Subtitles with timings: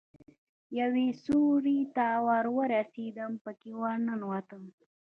[0.79, 2.07] يوې سوړې ته
[2.57, 4.63] ورسېدم پکښې ورننوتم.